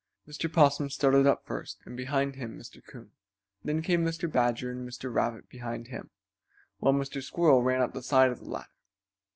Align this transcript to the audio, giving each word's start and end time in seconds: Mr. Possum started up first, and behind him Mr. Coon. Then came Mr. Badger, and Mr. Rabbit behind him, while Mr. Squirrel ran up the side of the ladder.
Mr. 0.27 0.51
Possum 0.51 0.89
started 0.89 1.27
up 1.27 1.45
first, 1.45 1.77
and 1.85 1.95
behind 1.95 2.33
him 2.33 2.57
Mr. 2.57 2.83
Coon. 2.83 3.11
Then 3.63 3.83
came 3.83 4.03
Mr. 4.03 4.27
Badger, 4.27 4.71
and 4.71 4.89
Mr. 4.89 5.13
Rabbit 5.13 5.47
behind 5.47 5.89
him, 5.89 6.09
while 6.79 6.91
Mr. 6.95 7.21
Squirrel 7.21 7.61
ran 7.61 7.81
up 7.83 7.93
the 7.93 8.01
side 8.01 8.31
of 8.31 8.39
the 8.39 8.49
ladder. 8.49 8.67